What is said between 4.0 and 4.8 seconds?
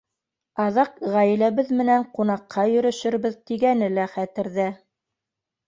лә хәтерҙә.